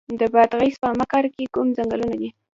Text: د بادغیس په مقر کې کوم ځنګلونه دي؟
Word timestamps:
د 0.19 0.21
بادغیس 0.33 0.75
په 0.83 0.89
مقر 0.99 1.23
کې 1.35 1.51
کوم 1.53 1.67
ځنګلونه 1.77 2.15
دي؟ 2.21 2.29